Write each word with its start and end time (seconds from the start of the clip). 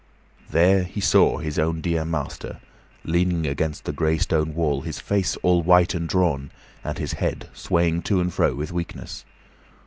There 0.49 0.81
he 0.83 0.99
saw 0.99 1.37
his 1.37 1.59
own 1.59 1.79
dear 1.79 2.03
master 2.05 2.59
leaning 3.03 3.45
against 3.45 3.85
the 3.85 3.91
gray 3.91 4.17
stone 4.17 4.55
wall, 4.55 4.81
his 4.81 4.97
face 4.99 5.35
all 5.43 5.61
white 5.61 5.93
and 5.93 6.09
drawn, 6.09 6.49
and 6.83 6.97
his 6.97 7.13
head 7.13 7.49
swaying 7.53 8.01
to 8.09 8.19
and 8.19 8.33
fro 8.33 8.55
with 8.55 8.71
weakness. 8.71 9.25